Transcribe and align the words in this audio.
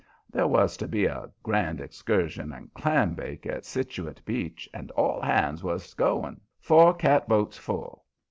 There 0.31 0.47
was 0.47 0.77
to 0.77 0.87
be 0.87 1.05
a 1.05 1.29
grand 1.43 1.79
excursion 1.79 2.51
and 2.51 2.73
clambake 2.73 3.45
at 3.45 3.65
Setuckit 3.65 4.25
Beach 4.25 4.67
and 4.73 4.89
all 4.93 5.21
hands 5.21 5.63
was 5.63 5.93
going 5.93 6.41
four 6.59 6.95
catboats 6.95 7.59
full. 7.59 8.03